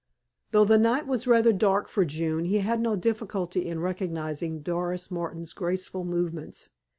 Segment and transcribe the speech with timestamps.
[0.49, 5.11] Though the night was rather dark for June, he had no difficulty in recognizing Doris
[5.11, 6.69] Martin's graceful movements.